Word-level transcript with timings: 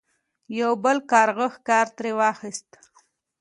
یو 0.59 0.71
بل 0.83 0.97
کارغه 1.11 1.47
ښکار 1.55 1.85
ترې 1.95 2.11
واخیست. 2.19 2.69